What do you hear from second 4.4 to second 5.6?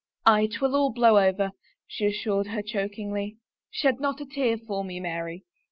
for me, Mary."